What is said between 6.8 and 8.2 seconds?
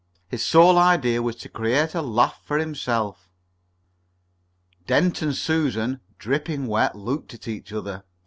looked at each other.